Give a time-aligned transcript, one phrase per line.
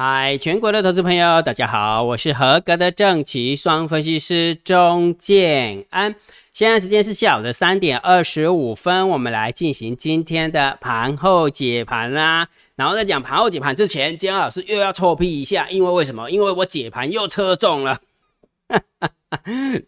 [0.00, 6.14] 嗨，全国的投资朋友，大家好，我是合格的正奇双分析师钟建安。
[6.52, 12.46] 现在时间是下午的三点二十五分，我们来进行今天的盘后解盘啦。
[12.76, 16.30] 然后在讲盘后解盘之前，建安老师又要臭屁一下，因为为什么？
[16.30, 17.98] 因为我解盘又车中了。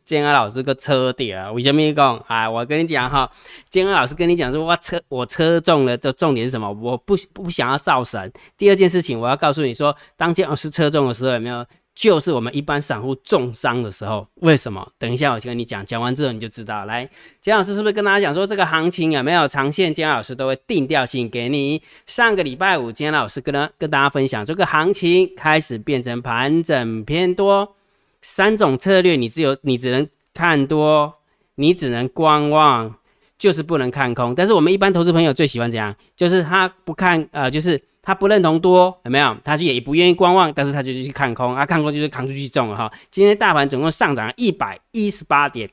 [0.05, 2.49] 建安老师个车点，为什么讲啊？
[2.49, 3.31] 我跟你讲哈，
[3.69, 6.71] 建安老师跟你讲说，我车我车中了的重点是什么？
[6.73, 8.31] 我不不想要造神。
[8.57, 11.65] 第二件事情，我要告诉你说，当建老师车中的时候，有没有？
[11.93, 14.27] 就是我们一般散户重伤的时候。
[14.37, 14.87] 为什么？
[14.97, 16.87] 等一下我跟你讲，讲完之后你就知道。
[16.87, 17.07] 来，
[17.43, 19.93] 建老师是不是跟大家讲说，这个行情有没有长线？
[19.93, 21.83] 建老师都会定调性给你。
[22.07, 27.75] 上个礼拜五，建老师跟跟大家分享，这个行情开始变成盘整偏多。
[28.23, 31.13] 三种策略，你只有你只能看多，
[31.55, 32.95] 你只能观望，
[33.39, 34.35] 就是不能看空。
[34.35, 35.95] 但是我们一般投资朋友最喜欢怎样？
[36.15, 39.37] 就是他不看，呃，就是他不认同多，有没有？
[39.43, 42.93] 他就也不愿意观望，但是他就去看空啊，看空就是扛出去中了哈。
[43.11, 45.71] 今天大盘总共上涨一百一十八点，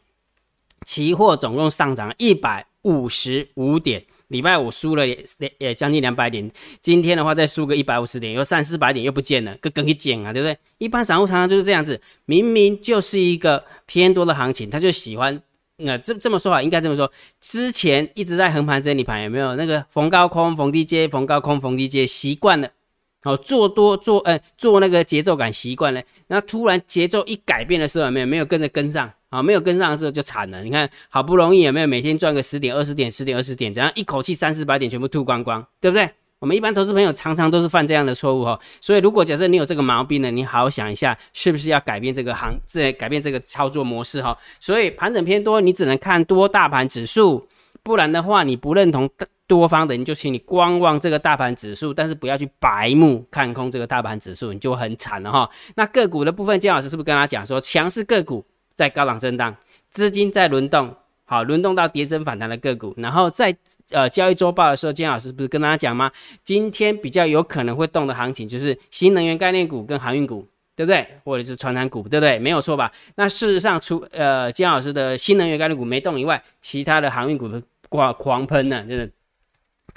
[0.85, 4.05] 期货总共上涨一百五十五点。
[4.29, 5.23] 礼拜五输了也
[5.57, 10.57] 也将近两百点，今天的话再输个一百五十点，又三四百点又不见了，跟跟去捡啊，对不对？
[10.79, 15.41] 一般散户常常就是这样子，明明就是一个偏多的行情，他就喜欢
[15.77, 22.69] 那这这么说啊，应该这么说，之前一直在横盘整理盘，有没有那个逢高空逢低接，逢高空逢低接，习惯了，
[23.23, 29.13] 哦，做多做呃做那个节奏感习惯了，那突然节奏一改变的时候，有没有没有跟着跟上？
[29.29, 30.63] 啊，没有跟上之后就惨了。
[30.63, 36.09] 你看，好不容易有没有每天赚个十点、二十点、十点、二十点，怎样一口气三四百点全部吐光光，对不对？
[36.39, 38.59] 我们一般投资朋友常常都是犯这样的错误哈。
[38.79, 44.37] 所以，如果假设你有这个毛病呢，你好好想一下，是不是要改变这个行，这改变这个操作模式哈。
[44.59, 47.47] 所以，盘整偏多，你只能看多大盘指数，
[47.81, 49.09] 不然的话，你不认同
[49.47, 55.49] 多方的，你就请你观望这个大盘指数，但是不要去白目看空这个大盘指数，你就很惨了哈。
[55.75, 58.45] 那个股的部分，金老师是不是跟他讲说，强势个股？
[58.77, 59.57] 在高档震荡，
[59.89, 60.95] 资金在轮动，
[61.25, 63.57] 好，轮动到跌升反弹的个股，然后在
[63.89, 66.11] 呃交易周报的时候，金老师不是跟大家讲吗？
[66.43, 71.03] 今天比较有可能会动的行情就是新能源概念股跟航运股，对不对？
[71.23, 72.37] 或者是传染股，对不对？
[72.37, 72.91] 没有错吧？
[73.15, 79.09] 那事实上，除呃金老师的新能源概念股没动以外，其他的航运股的狂狂喷呢，真的。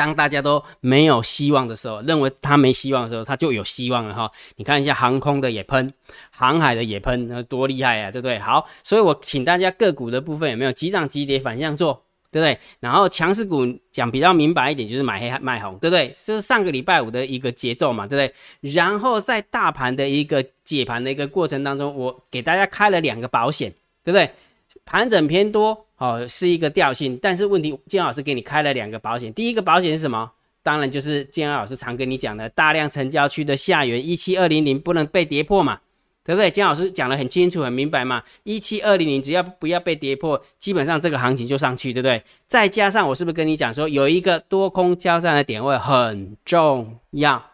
[0.00, 4.33] 当大家都没有希望的时候，认为它没希望的时候，它就有希望了哈。
[4.56, 5.93] 你看一下航空的也喷，
[6.31, 8.38] 航海的也喷，那多厉害呀，对不对？
[8.38, 12.59] 好，所以我请大家个股的部分有没有急涨急跌反向做，对不对？
[12.81, 16.09] 然后强势股讲比较明白一点，就是买黑卖红，对不对？
[16.25, 18.32] 这是上个礼拜五的一个节奏嘛，对不
[18.62, 18.72] 对？
[18.72, 23.71] 然后在大盘的一个解盘的一个过程当中，我给大家开了两个保险，
[24.03, 24.31] 对不对？
[24.87, 25.87] 盘整偏多。
[26.00, 29.31] 哦，是一个调性，但是问题，建老师给你开了两个保险。
[29.34, 30.33] 第一个保险是什么？
[30.62, 35.78] 当然就是建老师常跟你讲的，大量成交区的下缘一七二零零不能被跌破嘛，
[36.25, 36.50] 对不对？
[36.50, 42.22] 建老师讲的很清楚、很明白嘛，一七二零零只要不要被跌破，基本上这个行情就上去，对不对？
[42.47, 47.44] 再加上我是不是跟你讲说，有一个多空交战的点位很重要，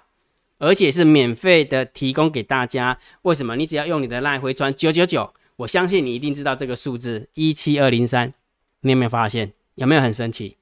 [0.58, 2.96] 而且是免费的提供给大家。
[3.22, 3.56] 为什么？
[3.56, 5.32] 你只要用你的赖回传九九九。
[5.56, 8.32] 我相信你一定知道这个数字一七二零三，
[8.80, 9.52] 你有没有发现？
[9.74, 10.56] 有没有很神奇？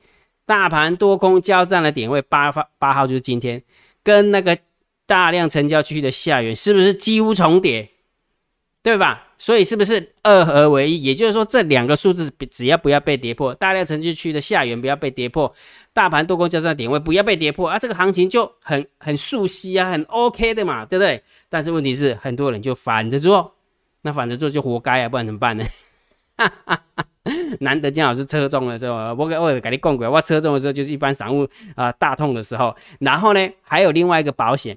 [0.47, 3.63] 大盘多空交战的点位八发八号就是今天，
[4.03, 4.59] 跟那个
[5.07, 7.91] 大量成交区的下缘是不是几乎重叠？
[8.83, 9.29] 对吧？
[9.39, 11.03] 所以是不是二合为一？
[11.03, 15.51] 也就是说，这两个数字只要不要被跌破，大量成交区的下缘不要被跌破，
[15.95, 21.23] 大盘多空交战的点位不要被跌破啊，这个行情就很很熟悉啊，很 OK 的嘛，对不对？
[21.49, 23.55] 但是问题是，很多人就反着做。
[24.05, 25.65] 那反正做就活该啊，不然怎么办呢？
[27.61, 32.77] 难得姜老师车中的时候，我给我给你讲过，我车中的时候就是一般散户啊大痛的时候。
[32.99, 34.77] 然后呢，还有另外一个保险，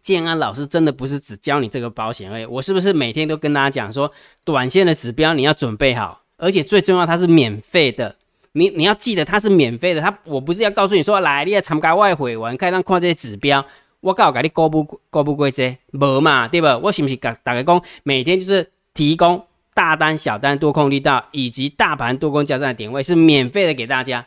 [0.00, 4.12] 建安老师真的不是只教你这个保险而已，我是不是每天都跟大家讲说，
[4.44, 8.14] 短线的指标你要准备好，而且最重要它是免费的，
[8.52, 13.64] 你你要记得它是免费的，它我不是要告诉你说来你要参加外汇玩，看上看这些指标。
[14.00, 16.66] 我告诉你公布公布规则，无嘛，对不？
[16.82, 24.26] 我是不是甲大家讲，每天就是提供大单、小单、多空力道以及大盘多空交战的点位是免费的给大家，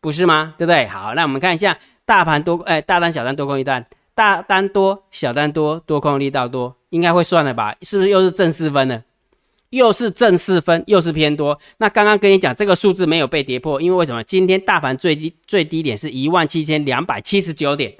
[0.00, 0.54] 不是吗？
[0.58, 0.86] 对不对？
[0.86, 3.80] 好，那我们看一下大盘多哎，大单、小单、多空力道，
[4.14, 7.74] 大单多、小单多、多空力道多，应该会算了吧？
[7.82, 9.04] 是不是又是正四分呢？
[9.70, 11.56] 又是正四分，又是偏多。
[11.78, 14.20] 那刚刚跟你讲这个数字没有被跌破，因为为什么？
[14.24, 17.94] 今天大盘最低最低点是一万七千两百七十九点。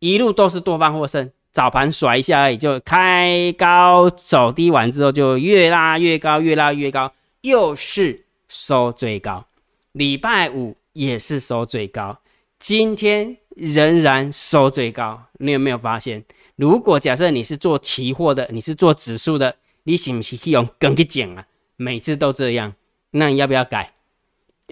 [0.00, 7.12] 一路都是多方获胜，早盘甩一下而已，就开高走低完之后就越拉越高，越拉越高，
[7.42, 9.46] 又是收最高。
[9.92, 12.18] 礼拜五也是收最高，
[12.58, 15.22] 今天仍然收最高。
[15.38, 16.24] 你有没有发现？
[16.56, 21.44] 如果假设你是做期货的，你是做指数的，你是不是用跟去讲啊？
[21.76, 22.74] 每次都这样，
[23.10, 23.92] 那你要不要改？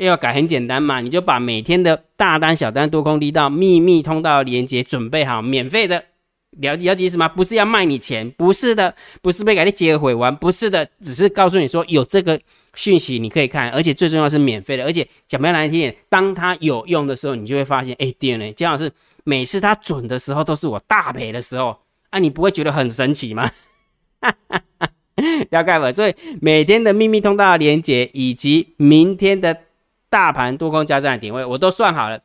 [0.07, 6.05] 要改很简单嘛，你就把每天的大单、小单、多空力道、秘密通道连接准备好，免费的。
[6.61, 7.29] 了了解什么？
[7.29, 12.41] 不是要卖你钱，不是的，不是被给你接回完，不是的，只是告诉你说有这个
[12.75, 18.91] 讯息你可以看，而且最重要是免费的，而且讲不难听点，当它有用的时候，你就会发现，哎，对呢，姜老师
[19.25, 21.77] 每次它准的时候都是我大赔的时候，
[22.11, 23.49] 啊，你不会觉得很神奇吗？
[25.51, 25.93] 了解吧？
[25.93, 29.57] 所以每天的秘密通道连接以及明天的
[30.11, 32.21] 大盘多空交战的点位，我都算好了。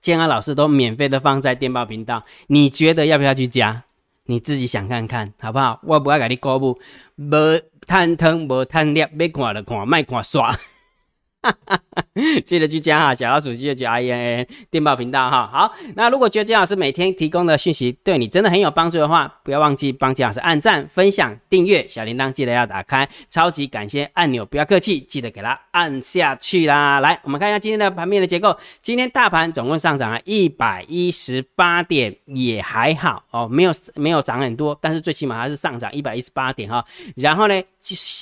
[0.00, 3.84] 建安老师都免费的放在电报频道，你觉得要不要去加？
[4.24, 5.80] 你自己想看看好不好？
[5.82, 6.78] 我不要给你公布，
[7.16, 10.54] 无探汤无探料，要看就看，卖看刷。
[11.42, 11.78] 哈 哈
[12.44, 15.48] 记得去加哈，小老鼠记得去 I N N 电报频道哈。
[15.50, 27.00] 好，那如果觉得姜老师每天提供的讯息对你真的很有帮助的话，不要忘记帮姜老师按赞、分享、订阅，小铃铛记得要打开，超级感谢按钮，不要客气，记得给它按下去啦。
[27.00, 28.56] 来，我们看一下今天的盘面的结构。
[28.82, 36.84] 今天大盘总共上涨了一百一十八点，也还好哦，没有没有涨很多，但是最起码还是上涨一百一十八点哈。
[37.16, 37.62] 然后呢？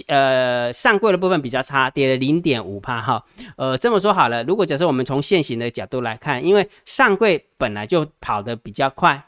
[0.06, 3.24] 呃，上柜的部分比较差，跌了零点五帕哈。
[3.56, 9.24] 呃，这么说好了，如果假设我们从现行的角度来看，因为上柜本来就跑得比较快，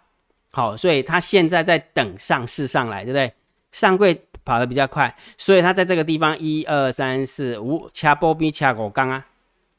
[0.53, 3.33] 好，所以它现在在等上市上来，对不对？
[3.73, 9.25] 上柜跑得比较快，所以它在这个地方一二三四五掐波比掐狗刚啊，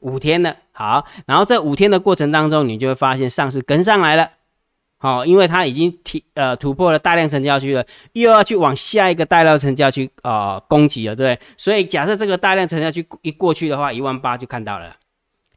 [0.00, 4.28] 五天了，好，然后这五天的过程当中，你就会发现上市跟上来了。
[5.02, 11.46] 好，因为它已经提呃突破了大量成交区了，又要去往下一个大量成交区呃攻击了，对不对？
[11.56, 14.94] 所以假设这个大量成交区一过去的话，一万八就看到了。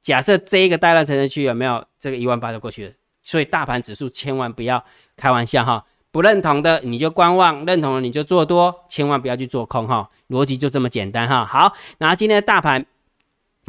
[0.01, 2.93] 假设这一个大量成交区有没有这个一万八就过去了？
[3.21, 4.83] 所以大盘指数千万不要
[5.15, 11.45] 开玩笑哈，不认同的你就观望，认同了你就做多，千万不要去做空哈，逻辑就这么简单哈。
[11.45, 12.83] 好，然后今天的大盘。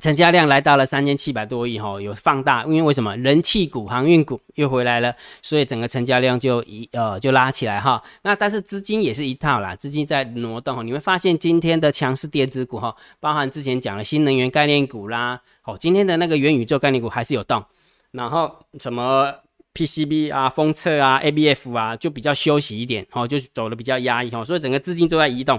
[0.03, 3.17] 成交量来到了三千七百多亿，哈，有放大，因为为什么？
[3.17, 8.03] 人气股、航运股又回来了，所以整个成交量就一呃就拉起来哈。
[8.23, 17.65] 那但是资金也是一套啦，资金在挪动，你会发现今天的强势电子股哈，包含之前讲的新能源概念股啦，哦，今天的那个元宇宙概念股还是有动，
[18.11, 19.33] 然后什么
[19.73, 25.59] PCB 啊、封测啊、ABF 啊，就比较休息一点，哦，就走的比较压抑哈，所以整个资金都在移动。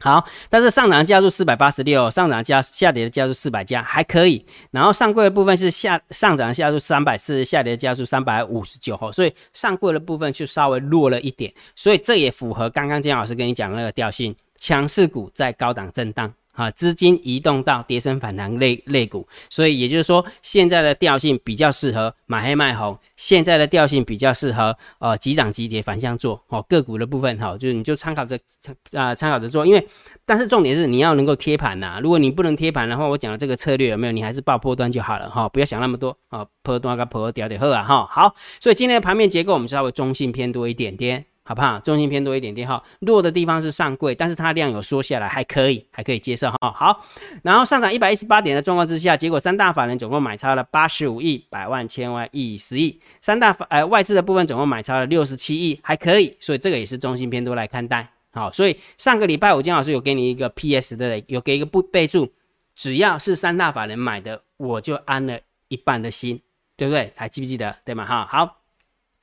[0.00, 4.44] 好，但是上涨加速四百八十六，上涨加下跌的加速四百加还可以。
[4.70, 11.52] 然后上柜的部分是下上涨加速三百四，下跌加速三百五十九吼，所以上柜的部分就稍微弱了一点。
[11.76, 16.32] 所以这也符合刚刚金老师跟你讲的那个调性，强势股在高档震荡。
[16.60, 29.88] 啊，资金移动到跌升反弹类类股，所以也就是说，现在的调性比较适合买黑卖红，现在的调性比较适合呃急涨急跌反向做哦个股的部分哈，就是你就参考着参啊参考着做，因为
[30.26, 34.12] 但是重点是你要能够贴盘呐，如果你不能贴盘的话，我讲的这个策略有没有？
[34.12, 41.24] 你还是报破端就好了哈，不要想那么多啊，破端跟破掉点好啊哈，好，所以今天的盘面结构我们稍微中性偏多一点点。
[41.50, 41.80] 好不好？
[41.80, 46.70] 中心偏多一点点哈，弱的地方是上柜，但是它量有缩下来，还可以，还可以接受哈。
[46.70, 47.04] 好，
[47.42, 58.08] 然后上涨一百一十八点的状况之下，结果三大法人总共买超了八十五亿、百万、千万、亿、十亿，三大法呃外资的部分总共买超了六十七亿，还可以，所以这个也是中心偏多来看待。
[58.30, 62.32] 好，所以上个礼拜我金老师有给你一个 PS 的，有给一个不备注，
[62.76, 66.40] 只要是三大法人买的，我就安了一半的心，
[66.76, 67.12] 对不对？
[67.16, 67.76] 还记不记得？
[67.84, 68.06] 对吗？
[68.06, 68.59] 哈，好。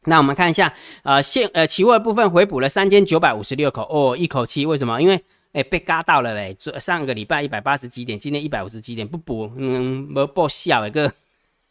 [0.08, 0.74] 那我们看一下，
[1.04, 5.02] 呃，现呃期货部分回补了三千九百五十六口哦，一口气，为什么？
[5.02, 5.22] 因为
[5.52, 11.12] 哎被嘎到了嘞，上个礼拜一百八十几点，今天一百五十几点不补，嗯，没报笑一个。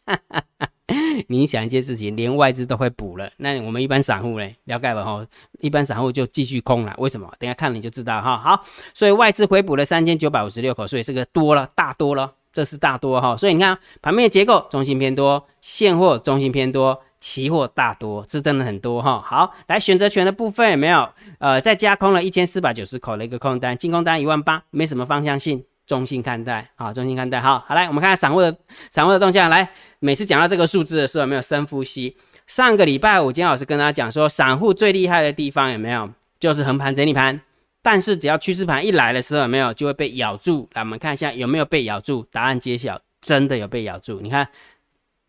[1.27, 5.03] 你想一件事情，连外资都会补了，那我们一般散户嘞，了解吧？
[5.03, 5.25] 哈，
[5.59, 7.29] 一般散户就继续空了，为什么？
[7.39, 8.37] 等下看你就知道哈。
[8.37, 8.63] 好，
[8.93, 13.35] 所以外资回补了三千九百五十六口，所以这个多了，大多了，这是大多哈。
[13.35, 17.01] 所以你看盘面结构，中心偏多，现货中心偏多。
[17.19, 21.09] 期货大多是真的很多哈，好，来选择权的部分有没有？
[21.39, 27.41] 呃，再加空了一千四百九十口的一个空单，净空单一万八，没什么方向性，中性看待啊，中性看待。
[27.41, 28.55] 好，好来，我们看下散户的
[28.89, 29.49] 散户的动向。
[29.49, 29.69] 来，
[29.99, 32.15] 每次讲到这个数字的时候，有没有深呼吸？
[32.45, 36.09] 上个礼拜五，金老师跟大家讲说，散户最厉害的地方有没有？
[36.39, 37.41] 就是横盘整理盘，
[37.81, 40.69] 但是只要趋势盘一来的时候，有没有就会被咬住？
[40.73, 42.25] 来，我们看一下有没有被咬住？
[42.31, 44.21] 答案揭晓，真的有被咬住。
[44.21, 44.47] 你看，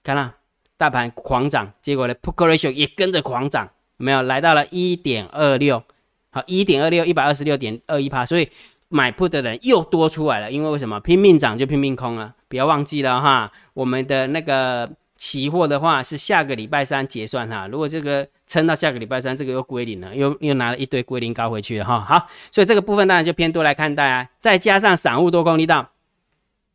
[0.02, 0.30] 看到？
[0.78, 3.68] 大盘狂涨，结果呢，put ratio 也跟着狂涨，
[3.98, 5.82] 没有来到了一点二六，
[6.30, 8.48] 好，一点二六，一百二十六点二一趴，所以
[8.88, 12.34] 买 put 的人又多出来了，因为为什么拼命涨就拼命空了？
[12.48, 22.00] 不要忘记了哈，我们的那个期货的话是下个礼拜三结算哈，如果这个撑到下个礼拜三，这个又归零了，又又拿了一堆归零高回去了哈。
[22.00, 24.28] 好，所以这个部分当然就偏多来看待啊。
[24.38, 25.90] 再加上散户多空力道，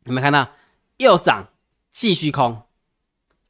[0.04, 0.46] 有没有看到
[0.98, 1.48] 又涨
[1.88, 2.60] 继续空，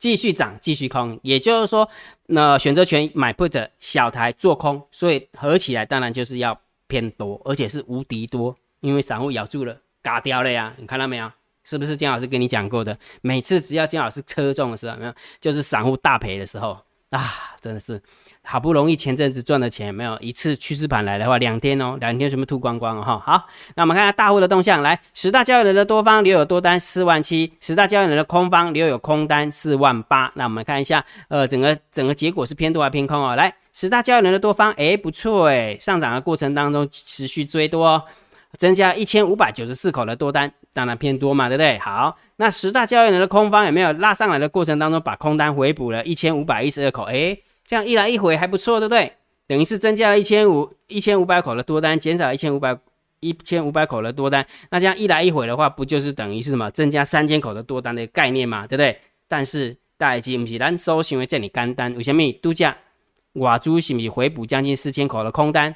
[0.05, 1.89] 继续涨继续空，也就是说，
[2.27, 11.33] 那选择权买 put 小台做空，所以合起来当然就是要偏多，而且是无敌多，因为散户咬住了，嘎掉了呀，你看到没有？
[11.65, 12.99] 是不是姜老师跟你讲过的？
[13.23, 16.79] 每次只要姜老师车中的时候，没有，就是散户大赔的时候
[17.17, 18.01] 啊，真的是
[18.43, 23.19] 好不容易前阵子赚的钱，没有一次趋势盘来的话，两天哦，两天全部吐光光了哈。
[23.19, 30.33] 好，那我们看下大户的动向，来十大交易人的多方留有多单四万七，十大交易人的空方留有空单四万八。
[30.35, 33.37] 那我们看一下，呃，整个整个结果是偏多还是偏空哦？
[33.37, 38.05] 来，十大交易人的多方，哎，不错哎，上涨的过程当中持续追多。
[38.57, 41.79] 增加一千五百九十四口的多单，当然偏多嘛，对不对？
[41.79, 47.05] 好，那十大交易人的空方有没有拉上来的过程当中，把空单回补了一千五百一十二口？
[47.05, 49.13] 诶，这样一来一回还不错，对不对？
[49.47, 52.77] 等于是增加了一千五一千五百口的多单，减少一千五百
[53.21, 56.71] 一千五百口的多单，那这样一来一回的话，不就是等于是什么？
[56.73, 58.99] 增加三千口的多单的概念嘛，对不对？
[59.29, 62.77] 但是大家不是咱收行为这里干单，为什么度假
[63.35, 65.75] 瓦猪是不是回补将近四千口的空单？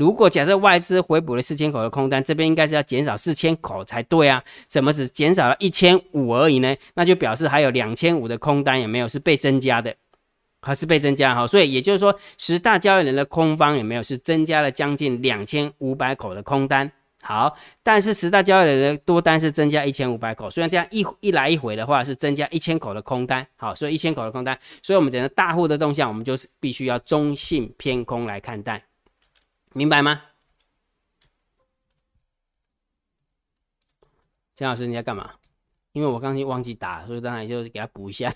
[0.00, 6.74] 如果假设外资回补了四千口的空单，这边应该是要减少四千口才对啊，怎么只减少了一千五而已呢？
[6.94, 9.94] 那就表示还有两千五的空单有没有是被增加的，
[10.62, 11.46] 还是被增加哈？
[11.46, 16.90] 所以也就是说，十大交易人的空方有没有是增加了将近两千五百口的空单？
[17.20, 28.82] 好，但是十大交易人的多单是增加一千五百口，虽然这样一一来一回的话是增加一千口的空单，好，所以一千口的空单，所以我们整个大户的动向，我们就是必须要中性偏空来看待。
[29.72, 30.22] 明白吗？
[34.54, 35.30] 江老师，你在干嘛？
[35.92, 38.34] 因为我刚才忘记打，所以当然就是给他补一下。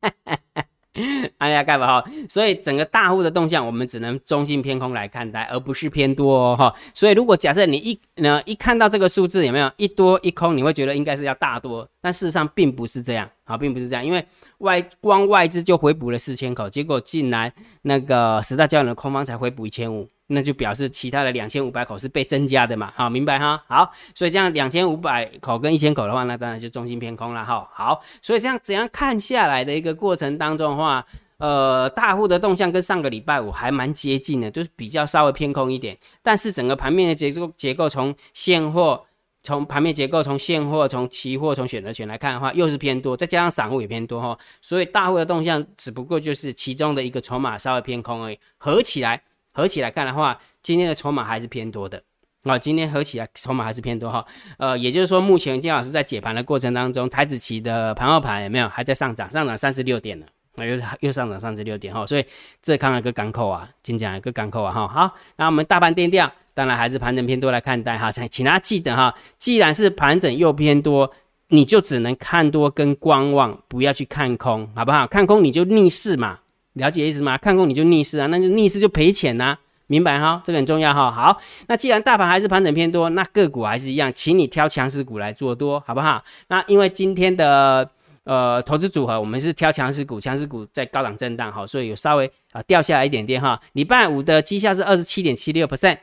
[1.38, 2.10] 哎呀，干嘛哈？
[2.28, 6.72] 所以整个大户的动向，我们只能中性偏空来看待，而不是偏多哦哈。
[6.94, 14.24] 所以如果假设你一呢一看到这个数字有没有一多一空，你会觉得应该是要大多，但事实上并不是这样啊，并不是这样，因为
[14.58, 20.08] 外光外资就回补了四千口，结果竟然那个十大交易的空方才回补一千五。
[20.26, 22.90] 那就表示其他的两千五百口是被增加的嘛？
[22.96, 23.62] 好，明白哈？
[23.68, 27.68] 好，所以这样两千五百口跟一千口的话，那当然就中心偏空了哈。
[27.74, 31.04] 好，所以这样怎样看下来的一个过程当中的话，
[31.36, 35.94] 呃，大户的动向跟上个礼拜五还蛮接近的，就是比较稍微偏空一点。
[36.22, 39.04] 但是整个盘面的结构结构从现货、
[39.42, 44.38] 从盘面结构、从现货、从期货、从选择权来看的话，又是偏多，再加上散户也偏多哈。
[44.62, 49.22] 所以大户的动向只不过就是其中的一个筹码稍微偏空而已，合起来。
[49.54, 52.02] 合起来看的话，今天的筹码还是偏多的
[52.42, 52.58] 啊。
[52.58, 54.26] 今天合起来筹码还是偏多哈。
[54.58, 59.30] 呃，也就是说，目前金老师在解盘的过程当中，台子期的盘后盘有没有还在上涨？
[59.30, 62.04] 上涨三十六点了，啊，又又上涨三十六点哈。
[62.04, 62.24] 所以
[62.60, 64.88] 这看一个港口啊，今讲一个港口啊哈。
[64.88, 68.10] 好，那我们大盘定调，当然还是盘整偏多来看待哈。
[68.10, 71.08] 请请大家记得哈，既然是盘整又偏多，
[71.48, 75.06] 你就只能看多跟观望，不要去看空，好不好？
[75.06, 76.40] 看空你就逆势嘛。
[76.74, 77.36] 了解意思吗？
[77.38, 80.42] 看空你就逆势啊，那就逆势就赔钱呐，明白哈？
[80.44, 81.10] 这个很重要哈。
[81.10, 86.22] 好，那既然大盘还是盘整偏多，那个股还是一样，请你挑强势股来做多，好不好？
[86.48, 87.88] 那因为今天的
[88.24, 93.60] 呃投资组合，我们是挑强势股，强势股在高档震荡，好，所以有稍微啊掉下来一点点哈。
[93.74, 95.98] 礼拜五的绩效是二十七点七六 percent，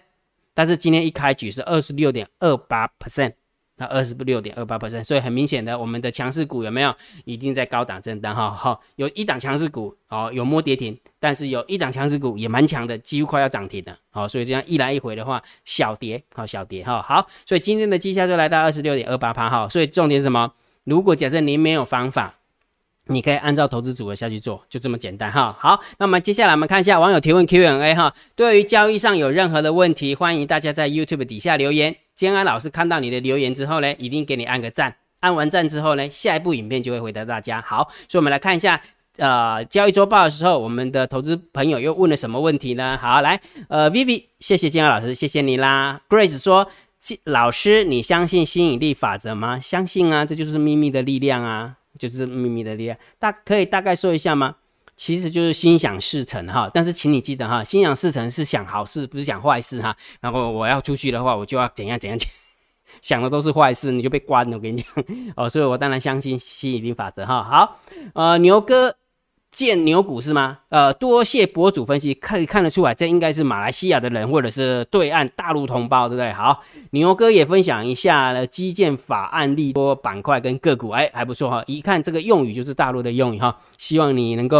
[0.53, 3.33] 但是今天一开局是二十六点二八 percent。
[3.81, 6.93] 那二十六点二八百分所以很明显的，我们的强势股有没有
[7.25, 8.51] 一定在高档震荡哈？
[8.51, 13.97] 好，有一档强势股哦，有摸跌停，但是有一档强势股也蛮强的，几乎快要涨停了。
[14.11, 17.01] 好，所以这样一来一回的话，小跌好小跌哈。
[17.01, 19.67] 好，所以今天的绩效就来到二十六点二八八哈。
[19.67, 20.53] 所以重点是什么？
[20.83, 22.35] 如果假设您没有方法。
[23.07, 25.57] 你可以按照投资组合下去做，就这么简单哈。
[25.59, 28.13] 好，那么接下来我们看一下网友提问 Q&A 哈。
[28.35, 31.95] 对于交易上有任何的问题，欢迎大家在 YouTube 底下留言。
[32.15, 34.95] 坚安老师看到你的留言之后呢，一定给你按个赞。
[35.21, 37.61] 按完赞之后呢，下一部影片就会回答大家。
[37.61, 38.81] 好，所以我们来看一下，
[39.17, 42.97] 呃，交易周报的时候，我们的投资朋友又问了什么问题呢？
[43.01, 43.39] 好，来，
[43.69, 46.01] 呃，Vivi，谢谢坚安老师，谢谢你啦。
[46.09, 46.67] Grace 说，
[47.25, 49.59] 老师，你相信吸引力法则吗？
[49.59, 51.77] 相信啊，这就是秘密的力量啊。
[51.99, 54.55] 就是秘密的力量，大可以大概说一下吗？
[55.01, 59.97] 其实就是心想事成哈，但是请你记得哈，心想事成是想好事，不是想坏事哈。
[60.19, 62.29] 然后我要出去的话，我就要怎样怎样讲，
[63.01, 64.57] 想的都是坏事，你就被关了。
[64.57, 65.05] 我跟你讲
[65.35, 67.43] 哦，所以我当然相信吸引力法则哈。
[67.43, 67.79] 好，
[68.13, 68.95] 呃，牛哥
[69.51, 70.59] 见牛股是吗？
[70.69, 76.31] 呃，多谢博主分析，可以看得出来，这应该是马来西亚的人，或者是对岸大陆同胞，对不对？
[76.31, 81.61] 好，牛哥也分享一下了基建法案利多板块跟个股，哎，还不错哈。
[81.67, 84.57] 一看这个用语就是大陆的用语哈，希望你能够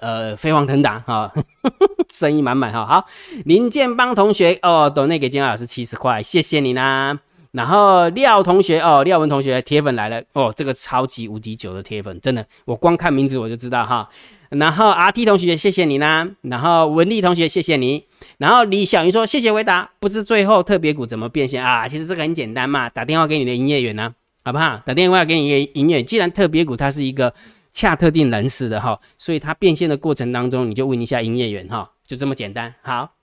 [0.00, 1.32] 呃飞黄腾达哈，
[2.10, 2.84] 生意满满哈。
[2.84, 3.06] 好，
[3.46, 7.16] 林建邦同学哦，都那给金老师七十块，谢谢你啦。
[7.56, 14.06] 然后廖同学哦，廖文同学铁粉来了哦，这个超级无敌久的铁粉，真的，我光看名字我就知道哈。
[14.50, 18.04] 然后 R T 同学谢谢你啦，然后文丽同学谢谢你，
[18.36, 21.88] 然后李小云说谢谢回答，不知最后特别股怎么变现啊？
[21.88, 24.76] 其实这个很简单嘛，打电话给你的营业员呢，好不好？
[24.84, 27.32] 打电话给你的营业员，既然特别股它是一个
[27.72, 32.74] 恰特定人士的哈，所以它变现的过程当中，你就问一下营业员哈，就这么简单。
[32.82, 33.15] 好。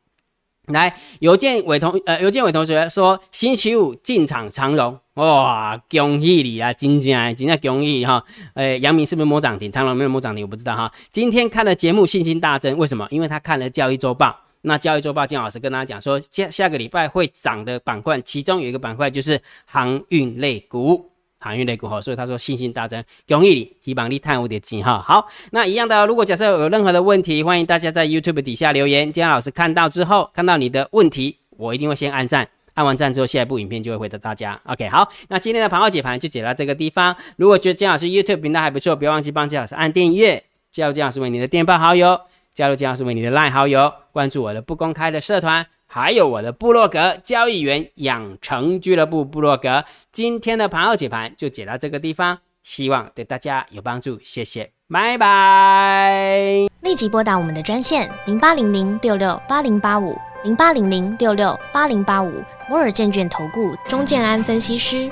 [0.67, 8.24] 来，邮件伟同呃，邮件伟同学说，星期五进场长荣，哇，恭喜你啊，真正真正恭喜哈！
[8.53, 9.70] 诶，杨明是不是摸涨停？
[9.70, 10.89] 长荣没有摸涨停，我不知道哈。
[11.12, 13.05] 今天看了节目，信心大增，为什么？
[13.12, 14.34] 因为他看了交易周报。
[14.62, 21.10] 那交易周报，金老师跟大家讲说，下下个礼拜会涨的板块，其中有一个板块就是航运类股。
[21.43, 25.03] 航运类股哈，所以他说信心大增，恭喜你，希望你探五点金哈。
[25.05, 34.57] 好，那一样的，如果假设有任何的问题，欢迎大家在 YouTube 底下留言，姜老师看到之后，看到你的问题，我一定会先按赞，按完赞之后，下一部影片就会回答大家。
[34.63, 37.13] OK，好，那今天的盘后解盘就解到这个地方。
[37.35, 42.19] 如果觉得姜老师 YouTube 频道还不错，不要忘记帮姜老师按订阅，加入姜老师为你的电报好友，
[42.53, 45.65] 加入姜老师为你的 LINE 好友，关注我的不公开的社团。
[45.95, 56.67] 还有我的部落格交易员养成俱乐部部落格，今天的盘后解盘就解到这个地方，希望对大家有帮助，谢谢，拜拜。
[56.81, 65.12] 立即拨打我们的专线零八零零六六八零八五零八零零六六八零八五摩尔证券投顾钟建安分析师。